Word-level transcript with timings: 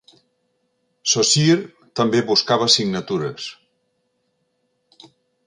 Saussure 1.11 1.89
també 1.99 2.23
buscava 2.31 2.71
signatures. 2.77 3.47